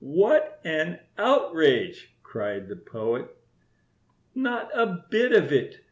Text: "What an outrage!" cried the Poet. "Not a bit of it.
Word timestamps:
"What 0.03 0.59
an 0.63 0.97
outrage!" 1.15 2.09
cried 2.23 2.69
the 2.69 2.75
Poet. 2.75 3.27
"Not 4.33 4.71
a 4.73 5.05
bit 5.11 5.31
of 5.31 5.51
it. 5.51 5.77